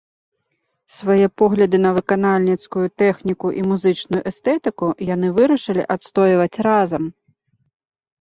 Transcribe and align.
Свае 0.97 1.25
погляды 1.41 1.77
на 1.85 1.91
выканальніцкую 1.97 2.85
тэхніку 3.01 3.51
і 3.59 3.65
музычную 3.71 4.21
эстэтыку 4.31 4.89
яны 5.13 5.27
вырашылі 5.41 5.83
адстойваць 5.97 6.61
разам. 6.69 7.03